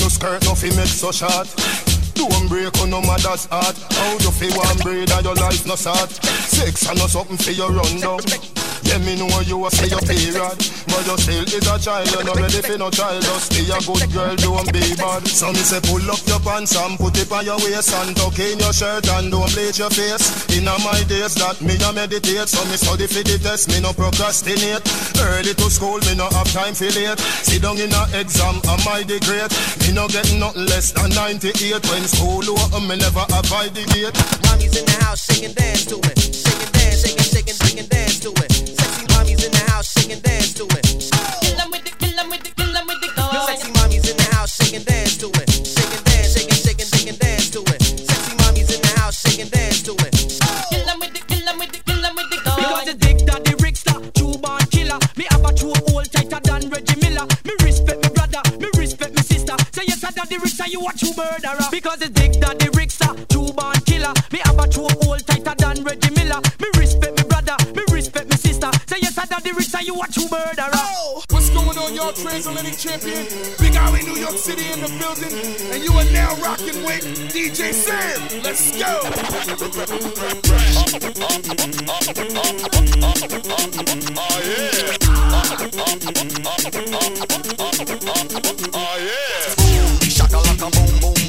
Skirt 0.10 0.44
no 0.46 0.56
fi 0.56 0.70
make 0.76 0.88
so 0.88 1.12
short. 1.12 1.48
Don't 2.14 2.48
break 2.48 2.78
on 2.80 2.90
no 2.90 3.02
mother's 3.02 3.46
heart. 3.46 3.76
How 3.92 4.14
you 4.14 4.32
feel 4.32 4.56
one 4.58 4.78
breed 4.80 5.12
and 5.12 5.26
your 5.26 5.36
life 5.36 5.66
no 5.66 5.76
start 5.76 6.10
Sex 6.12 6.88
and 6.88 7.00
no 7.00 7.08
something 7.08 7.38
for 7.38 7.52
your 7.52 7.72
run 7.72 8.00
down 8.00 8.20
Yeah, 8.86 9.00
me 9.00 9.16
know 9.16 9.40
you 9.42 9.66
a 9.66 9.72
say 9.72 9.88
your 9.88 10.02
period. 10.02 10.60
But 10.94 11.10
you 11.10 11.18
still 11.18 11.44
is 11.50 11.66
a 11.66 11.76
child 11.82 12.06
You're 12.12 12.24
not 12.24 12.38
ready 12.38 12.62
for 12.62 12.78
no 12.78 12.90
child. 12.94 13.24
Just 13.24 13.50
be 13.50 13.66
a 13.66 13.82
good 13.82 14.06
girl, 14.14 14.36
don't 14.38 14.70
be 14.72 14.94
bad. 14.94 15.26
So 15.28 15.50
me 15.50 15.66
say 15.66 15.82
pull 15.82 16.06
up 16.06 16.22
your 16.30 16.40
pants 16.40 16.78
and 16.78 17.00
put 17.02 17.18
it 17.18 17.32
on 17.32 17.46
your 17.46 17.58
waist 17.66 17.90
And 17.98 18.16
tuck 18.16 18.38
in 18.38 18.60
your 18.60 18.74
shirt 18.74 19.10
and 19.10 19.32
don't 19.32 19.50
bleach 19.54 19.80
your 19.80 19.90
face. 19.90 20.46
In 20.54 20.66
my 20.66 21.02
days 21.10 21.34
that 21.42 21.58
me 21.66 21.74
a 21.82 21.90
meditate 21.94 22.46
So 22.46 22.62
me 22.70 22.78
study 22.78 23.08
for 23.08 23.26
the 23.26 23.42
test, 23.42 23.70
me 23.74 23.82
no 23.82 23.94
procrastinate. 23.94 24.86
Early 25.18 25.54
to 25.58 25.68
school, 25.74 25.98
me 26.06 26.14
no 26.14 26.30
have 26.30 26.52
time 26.54 26.78
for 26.78 26.92
late. 26.94 27.20
Sit 27.42 27.62
down 27.66 27.82
in 27.82 27.90
a 27.90 28.04
exam, 28.14 28.62
am 28.70 28.86
I 28.86 29.02
the 29.02 29.18
great? 29.26 29.50
Me 29.82 29.98
no 29.98 30.06
get 30.08 30.30
nothing 30.38 30.70
less 30.70 30.94
than 30.94 31.10
98 31.10 31.82
When 31.90 32.06
school 32.06 32.46
open, 32.54 32.86
me 32.86 33.02
never 33.02 33.26
avoid 33.34 33.74
the 33.74 33.82
gate. 33.98 34.14
Mommy's 34.46 34.78
in 34.78 34.86
the 34.86 34.98
house, 35.02 35.26
shaking 35.26 35.54
dance 35.58 35.86
to 35.90 35.98
it. 35.98 36.22
Shaking 36.22 36.70
dance, 36.70 37.02
shaking, 37.02 37.26
shaking, 37.26 37.58
shaking 37.58 37.88
dance 37.90 38.20
to 38.22 38.30
it. 38.46 38.73
Sexy 40.14 40.22
mommy's 40.22 40.22
in 40.22 40.22
the 40.22 40.22
house, 40.22 40.22
shaking 40.22 40.22
dance 40.22 40.54
to 40.54 40.64
it. 40.66 40.86
Kill 41.42 41.60
'em 41.60 41.72
with 41.72 41.84
the, 41.84 41.92
kill 41.98 42.20
'em 42.20 42.30
with 42.30 42.44
the, 42.44 42.50
kill 42.54 42.76
'em 42.76 42.88
with 42.88 43.02
the 43.02 43.10
gun. 43.16 43.46
Sexy 43.48 43.72
mommy's 43.74 44.10
in 44.10 44.18
the 44.18 44.28
house, 44.36 44.56
shaking 44.56 44.84
dance 44.84 45.18
to 45.18 45.28
it. 45.42 45.50
Shaking 45.50 46.04
dance, 46.04 46.34
shaking, 46.34 46.60
shaking, 46.64 46.86
shaking 46.86 47.18
dance 47.18 47.50
to 47.50 47.60
it. 47.74 47.82
Sexy 47.82 48.34
mommy's 48.38 48.70
in 48.74 48.82
the 48.82 48.94
house, 49.00 49.20
shaking 49.22 49.50
dance 49.50 49.82
to 49.84 49.94
it. 50.06 50.14
Kill 50.70 50.90
'em 50.90 51.00
with 51.00 51.14
the, 51.14 51.22
kill 51.26 51.48
'em 51.50 51.58
with 51.60 51.72
the, 51.72 51.80
kill 51.80 52.06
'em 52.06 52.16
with 52.16 52.30
the 52.30 52.38
gun. 52.46 52.58
Because 52.62 52.86
the 52.86 52.94
dick 52.94 53.18
that 53.26 53.42
the 53.44 53.54
Rickster, 53.64 53.98
true 54.14 54.38
born 54.38 54.66
killer. 54.70 55.00
Me 55.18 55.26
have 55.32 55.46
a 55.46 55.52
true 55.54 55.74
old 55.90 56.12
tighter 56.12 56.40
than 56.44 56.70
Reggie 56.70 57.00
Miller. 57.02 57.26
Me 57.46 57.54
respect 57.66 58.00
me 58.04 58.10
brother, 58.14 58.42
me 58.62 58.70
respect 58.78 59.14
me 59.18 59.22
sister. 59.24 59.56
Say 59.74 59.84
yes, 59.88 60.04
I 60.04 60.12
daddy 60.12 60.38
Rickster, 60.38 60.68
you 60.70 60.82
a 60.86 60.92
true 60.94 61.14
murderer. 61.18 61.68
Because 61.72 62.00
the 62.00 62.10
dick 62.10 62.34
that 62.42 62.60
the 62.60 62.70
Rickster, 62.78 63.12
true 63.30 63.52
born 63.54 63.80
killer. 63.90 64.14
Me 64.32 64.40
have 64.46 64.60
a 64.60 64.68
true 64.68 64.90
old 65.06 65.26
tighter 65.26 65.56
than 65.58 65.84
Reggie 65.84 66.14
Miller. 66.14 66.40
Me 66.62 66.68
respect 66.78 67.03
Say 69.24 69.30
yes, 69.30 69.32
I 69.32 69.40
daddy 69.40 69.52
Rickster, 69.56 69.86
you 69.86 70.02
a 70.02 70.08
true 70.08 70.28
murderer. 70.30 70.70
Oh. 70.74 71.24
What's 71.30 71.50
going 71.50 71.78
on, 71.78 71.94
y'all? 71.94 72.14
Transatlantic 72.14 72.78
champion, 72.78 73.26
Big 73.60 73.76
Alley, 73.76 74.04
New 74.04 74.18
York 74.20 74.38
City 74.38 74.66
in 74.72 74.82
the 74.82 74.90
building, 75.00 75.34
and 75.72 75.84
you 75.84 75.92
are 75.94 76.06
now 76.12 76.36
rocking 76.42 76.84
with 76.84 77.06
DJ 77.32 77.74
Sam. 77.74 78.42
Let's 78.44 78.72
go. 78.78 79.02
Shakalaka 90.14 90.70
boom 90.72 91.00
boom 91.00 91.23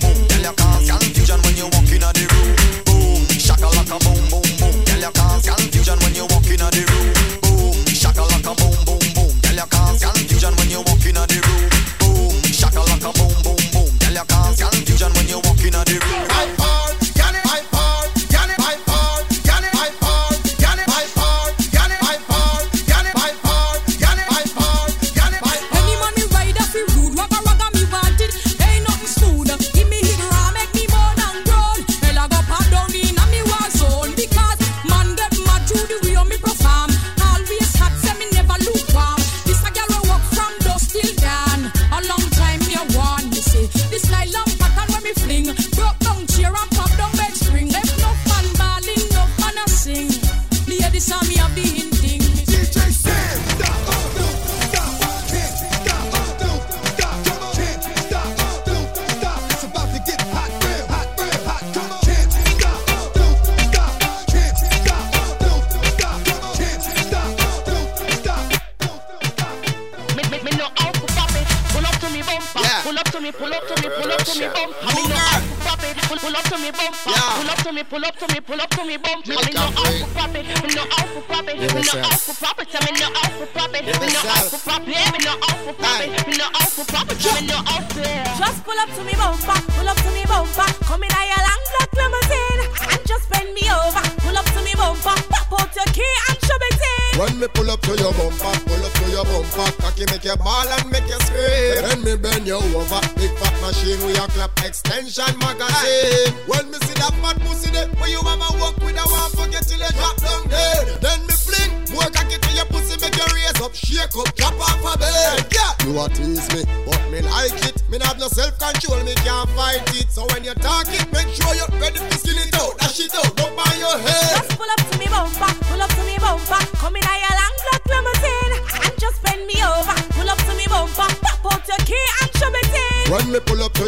Pull 77.94 78.04
up 78.06 78.18
to 78.18 78.33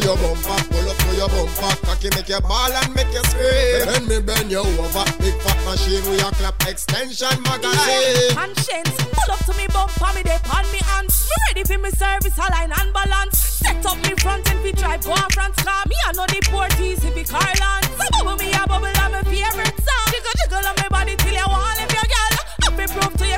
your 0.07 0.17
bumper, 0.23 0.63
pull 0.71 0.87
up 0.89 0.97
to 1.03 1.11
your 1.19 1.29
bumper, 1.29 1.75
cocky 1.83 2.09
make 2.15 2.29
you 2.29 2.41
ball 2.41 2.71
and 2.71 2.95
make 2.95 3.11
you 3.11 3.25
scream. 3.27 3.83
Then 3.91 4.07
me 4.07 4.19
bend 4.23 4.51
you 4.51 4.63
over, 4.63 5.03
big 5.19 5.35
fat 5.43 5.59
machine 5.67 6.05
with 6.07 6.23
your 6.23 6.31
clap 6.39 6.55
extension 6.63 7.35
magazine. 7.43 8.31
Konshens, 8.39 8.95
pull 8.95 9.35
up 9.35 9.43
to 9.51 9.53
me 9.59 9.67
bumper, 9.75 10.11
me 10.15 10.23
dey 10.23 10.39
on 10.55 10.63
me 10.71 10.79
hands. 10.79 11.27
Me 11.27 11.35
ready 11.51 11.65
for 11.67 11.79
me 11.83 11.91
service, 11.91 12.39
align 12.39 12.71
and 12.71 12.93
balance. 12.95 13.39
Set 13.67 13.85
up 13.85 13.99
me 14.07 14.15
front 14.23 14.47
and 14.51 14.63
we 14.63 14.71
drive 14.71 15.03
go 15.03 15.11
on 15.11 15.31
France 15.35 15.59
car. 15.67 15.83
Me 15.91 15.97
I 16.07 16.13
know 16.15 16.27
the 16.31 16.39
port 16.55 16.79
easy 16.79 17.11
be 17.11 17.25
Carland. 17.27 17.91
So 17.99 18.07
bubble 18.15 18.39
me 18.39 18.55
a 18.55 18.63
bubble 18.63 18.87
on 18.87 19.11
my 19.11 19.23
favorite 19.27 19.75
song. 19.83 20.07
Jiggle 20.15 20.35
jiggle 20.39 20.67
on 20.71 20.75
my 20.79 20.89
body 20.89 21.17
till 21.19 21.35
you 21.35 21.49
want 21.51 21.83
if 21.83 21.91
your 21.91 22.07
girl. 22.07 22.33
Up 22.63 22.79
me 22.79 22.87
proof 22.87 23.13
to 23.19 23.27
you 23.27 23.36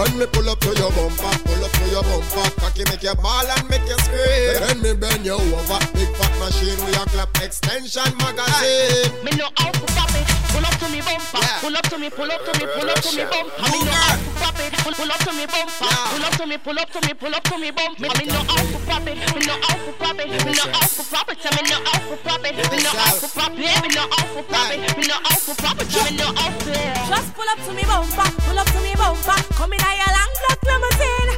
When 0.00 0.16
me 0.16 0.24
pull 0.32 0.48
up 0.48 0.58
to 0.60 0.68
your 0.80 0.90
bumper, 0.92 1.28
pull 1.44 1.62
up 1.62 1.79
your 2.02 2.20
bumper, 2.20 2.60
cocky 2.60 2.84
make 2.88 3.02
your 3.02 3.14
ball 3.16 3.46
and 3.46 3.68
make 3.68 3.84
you 3.84 3.98
scream. 4.00 4.56
Then 4.60 4.82
me 4.82 4.92
bend 4.94 5.24
you 5.24 5.34
over, 5.34 5.80
big 5.92 6.08
fat 6.16 6.32
machine 6.38 6.78
with 6.84 6.96
your 6.96 7.06
clap 7.06 7.36
extension 7.42 8.08
magazine. 8.18 9.12
Me 9.24 9.32
know 9.36 9.48
how 9.56 9.70
to 9.70 9.86
pop 9.92 10.10
it, 10.16 10.24
pull 10.52 10.64
up 10.64 10.76
to 10.80 10.88
me 10.88 11.00
bumper, 11.00 11.40
yeah. 11.40 11.60
pull 11.60 11.76
up 11.76 11.84
to 11.88 11.98
me, 11.98 12.10
pull 12.10 12.30
up 12.30 12.40
to 12.44 12.52
me, 12.58 12.66
pull 12.72 12.90
up 12.90 13.00
to 13.00 13.10
me 13.16 13.24
bumper. 13.24 13.68
Me 13.70 13.78
know 13.84 13.92
how 13.92 14.16
to 14.16 14.30
pop 14.40 14.58
it, 14.60 14.72
pull, 14.80 14.94
pull 14.94 15.12
up 15.12 15.20
to 15.20 15.32
me 15.32 15.46
bumper, 15.46 15.84
yeah. 15.84 16.10
pull 16.10 16.24
up 16.24 16.34
to 16.36 16.46
me, 16.46 16.56
pull 16.58 16.78
up 16.78 16.90
to 16.90 17.00
me, 17.06 17.12
pull 17.14 17.34
up 17.34 17.44
to 17.44 17.56
me 17.58 17.70
bumper. 17.70 18.08
Me 18.16 18.24
know 18.26 18.44
how 18.48 18.62
to 18.64 18.78
pop 18.86 19.06
it, 19.06 19.16
me 19.20 19.40
know 19.44 19.58
how 19.60 19.76
to 19.76 19.92
pop 20.00 20.18
it, 20.20 20.28
me 20.30 20.52
know 20.56 20.68
how 20.72 20.86
to 20.88 21.02
pop 21.04 21.28
it, 21.28 21.36
me 21.36 21.62
know 21.68 21.80
how 21.84 22.00
to 22.00 22.16
pop 22.16 22.44
it, 22.44 22.54
me 22.56 22.78
know 22.80 22.96
how 22.96 23.12
to 23.12 23.28
pop 23.28 23.52
it, 23.52 23.60
me 23.60 23.88
know 23.92 24.06
how 24.08 24.24
to 24.24 24.42
pop 24.48 24.72
it, 24.72 24.80
me 24.96 25.04
know 25.04 25.20
how 25.20 25.36
to 25.36 25.52
pop 25.60 25.80
it, 25.80 25.88
me 25.90 26.16
know 26.16 26.32
how 26.32 26.48
to. 26.48 26.72
Just 27.10 27.28
pull 27.34 27.48
up 27.48 27.58
to 27.66 27.72
me 27.74 27.84
bumper, 27.84 28.28
pull 28.46 28.58
up 28.58 28.66
to 28.72 28.80
me 28.80 28.94
bumper, 28.96 29.38
come 29.52 29.72
in 29.72 29.80
a 29.80 29.90
your 30.00 30.10
long 30.16 30.32
black 30.40 30.60
limousine 30.64 31.29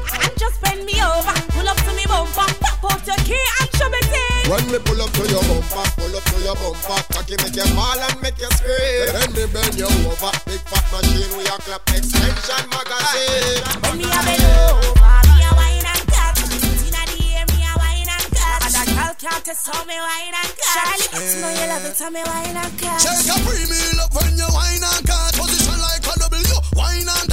just 0.42 0.58
bend 0.58 0.82
me 0.82 0.98
over. 0.98 1.36
Pull 1.54 1.68
up 1.70 1.78
to 1.86 1.92
me 1.94 2.04
bumper, 2.10 2.50
pop 2.58 2.82
out 2.90 3.06
your 3.06 3.20
key 3.22 3.38
and 3.38 3.70
show 3.78 3.88
me 3.94 4.02
thing. 4.10 4.50
When 4.50 4.64
me 4.74 4.78
pull 4.82 4.98
up 4.98 5.10
to 5.14 5.22
your 5.30 5.42
bumper, 5.46 5.86
pull 5.94 6.14
up 6.18 6.24
to 6.26 6.36
your 6.42 6.56
bumper, 6.58 6.98
cocky 7.14 7.36
make 7.38 7.54
you 7.54 7.68
fall 7.78 8.00
and 8.02 8.18
make 8.18 8.38
you 8.42 8.50
scream. 8.58 9.06
Then 9.14 9.30
me 9.38 9.44
bend 9.54 9.78
you 9.78 9.86
over, 9.86 10.34
big 10.42 10.62
fat 10.66 10.84
machine 10.90 11.30
we 11.38 11.46
a 11.46 11.56
clap 11.62 11.86
extension 11.94 12.64
magazine. 12.74 13.62
When 13.86 13.94
me 14.02 14.06
a 14.10 14.20
bend 14.26 14.42
over, 14.42 15.14
me 15.30 15.36
a 15.46 15.50
wine 15.54 15.86
and 15.86 16.06
cut. 16.10 16.34
Inna 16.42 17.02
the 17.06 17.18
air, 17.38 17.46
me 17.54 17.62
a 17.62 17.72
wine 17.78 18.10
and 18.10 18.26
cut. 18.34 18.60
And 18.66 18.74
a 18.74 18.84
girl 18.98 19.14
can't 19.22 19.42
test 19.46 19.62
how 19.70 19.86
me 19.86 19.94
wine 19.94 20.34
and 20.34 20.52
cut. 20.58 20.74
Charlie, 20.74 21.06
but 21.14 21.22
you 21.22 21.38
know 21.38 21.52
you 21.54 21.66
love 21.70 21.86
it, 21.86 21.98
how 22.02 22.10
me 22.10 22.22
wine 22.26 22.58
and 22.58 22.74
cut. 22.82 22.98
Check 22.98 23.30
a 23.30 23.36
premium 23.46 23.94
love 23.94 24.10
when 24.10 24.34
you 24.34 24.50
wine 24.50 24.82
and 24.90 25.06
cut. 25.06 25.38
Position 25.38 25.78
like 25.78 26.02
a 26.02 26.14
W, 26.18 26.58
wine 26.74 27.06
and 27.06 27.31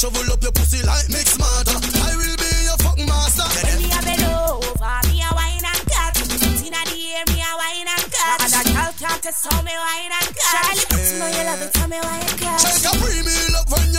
Shovel 0.00 0.32
up 0.32 0.40
your 0.40 0.50
pussy 0.52 0.80
like 0.80 1.12
mixed 1.12 1.36
matter. 1.36 1.76
I 1.76 2.16
will 2.16 2.32
be 2.40 2.48
your 2.64 2.78
fucking 2.80 3.04
master. 3.04 3.44
When 3.44 3.84
me 3.84 3.92
a 3.92 4.00
bellow 4.00 4.64
over, 4.64 4.96
me 5.12 5.20
a 5.20 5.28
wine 5.36 5.60
and 5.60 5.84
cut. 5.92 6.16
Inna 6.16 6.80
the 6.88 6.96
air, 7.20 7.24
me 7.28 7.36
a 7.44 7.52
wine 7.60 7.84
and 7.84 8.08
cut. 8.08 8.40
And 8.40 8.48
a 8.48 8.62
girl 8.64 8.96
can't 8.96 9.20
tell 9.20 9.60
me 9.60 9.76
wine 9.76 10.08
and 10.08 10.32
cut. 10.32 10.56
Charlie, 10.56 11.04
you 11.04 11.20
know 11.20 11.28
you 11.28 11.44
love 11.44 11.60
it, 11.60 11.72
tell 11.76 11.84
me 11.92 12.00
wine 12.00 12.24
and 12.32 12.40
cut. 12.40 12.64
Take 12.64 12.88
a 12.88 12.96
premium 12.96 13.52
love 13.52 13.68
when 13.68 13.89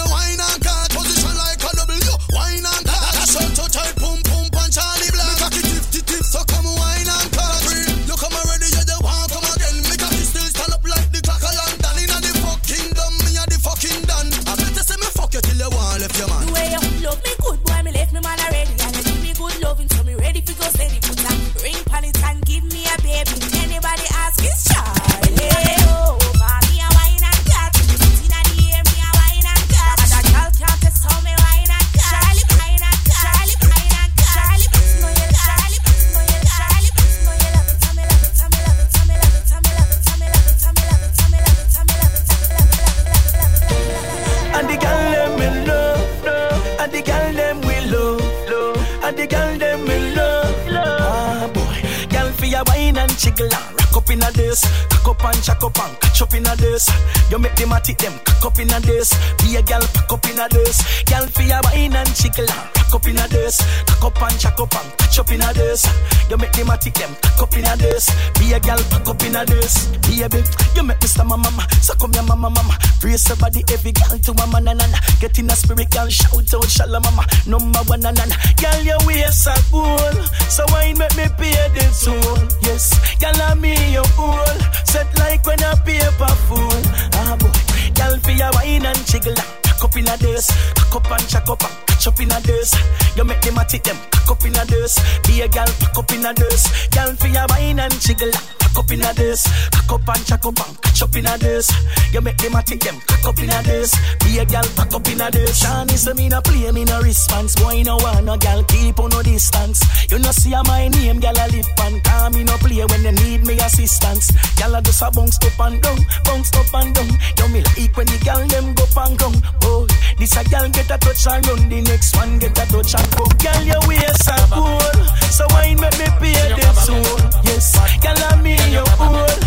cock 100.42 100.60
up 100.60 100.68
and 100.68 100.82
catch 100.82 101.02
up 101.02 101.16
in 101.16 101.26
a 101.26 101.38
this. 101.38 101.68
You 102.14 102.22
make 102.22 102.38
them 102.38 102.56
a 102.56 102.64
take 102.64 102.80
them 102.82 103.00
cock 103.08 103.26
up 103.26 103.40
in 103.40 103.50
a 103.50 103.62
this. 103.64 103.92
Be 104.20 104.40
a 104.40 104.46
gal 104.46 104.64
pack 104.76 104.94
up 104.94 105.08
in 105.08 105.22
a 105.22 105.32
this. 105.32 105.64
Shani 105.64 105.98
say 105.98 106.14
me 106.14 106.30
no 106.30 106.42
play, 106.42 106.72
me 106.72 106.84
no 106.86 107.02
response. 107.02 107.56
Boy 107.56 107.84
no 107.84 107.98
want 107.98 108.26
no 108.26 108.38
gal 108.38 108.64
keep 108.66 109.00
on 109.00 109.10
no 109.10 109.22
distance. 109.22 109.82
You 110.12 110.20
no 110.20 110.32
see 110.32 110.54
a 110.54 110.64
my 110.64 110.88
name, 110.88 111.20
gal 111.20 111.38
a 111.38 111.46
lip 111.52 111.66
and 111.80 112.04
calm. 112.04 112.34
Me 112.34 112.44
no 112.44 112.58
play 112.58 112.84
when 112.86 113.04
they 113.04 113.12
need 113.12 113.46
me 113.46 113.58
assistance. 113.60 114.32
Gal 114.58 114.76
a 114.76 114.82
just 114.82 115.02
a 115.02 115.12
bounce 115.12 115.38
up 115.38 115.60
and 115.60 115.82
down, 115.82 116.00
bounce 116.24 116.54
up 116.54 116.74
and 116.74 116.96
down. 116.96 117.10
You 117.38 117.48
me 117.50 117.62
like 117.62 117.98
when 117.98 118.08
the 118.08 118.18
gal 118.24 118.42
them 118.48 118.74
go 118.74 118.86
and 118.98 119.18
down. 119.18 119.36
Boy, 119.62 119.88
this 120.18 120.36
a 120.38 120.44
gal 120.50 120.70
get 120.70 120.92
a 120.92 120.98
touch 120.98 121.28
and 121.28 121.48
run, 121.48 121.70
the 121.70 121.82
next 121.82 122.16
one 122.16 122.40
get 122.40 122.58
a 122.58 122.66
touch 122.66 122.96
and 122.96 123.10
go. 123.16 123.26
Gal 123.38 123.64
your 123.64 123.82
waist 123.88 124.28
a 124.28 124.36
cool, 124.50 125.06
so 125.30 125.46
why 125.50 125.76
make 125.76 125.98
me 126.00 126.08
pay 126.20 126.56
them 126.56 126.76
soul. 126.76 127.20
Yes, 127.46 127.78
gal 128.02 128.18
a 128.18 128.42
me 128.42 128.56
your 128.72 128.86
own. 129.00 129.41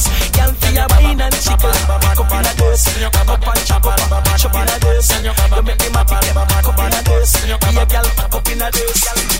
this. 0.00 0.30
Girl, 0.30 0.52
feel 0.52 0.74
your 0.74 0.86
wine 0.90 1.20
and 1.20 1.34
chicken. 1.34 1.76
Back 1.86 2.20
up 2.20 2.32
in 2.32 2.46
a 2.46 2.52
this. 2.56 2.84
Back 3.00 3.28
up 3.28 3.46
and 3.46 3.66
chop 3.66 3.86
up. 3.86 4.38
Chop 4.38 4.54
in 4.54 4.68
a 4.68 4.76
this. 4.80 5.10
You 5.24 5.62
make 5.62 5.78
me 5.80 5.88
mad, 5.92 6.06
Back 6.08 6.68
up 6.68 6.78
in 6.78 6.94
a 6.94 7.00
this. 7.04 7.44
Be 7.44 7.52
a 7.52 7.86
girl, 7.86 8.08
back 8.16 8.34
up 8.34 8.48
in 8.48 8.62
a 8.62 8.70
this. 8.70 9.39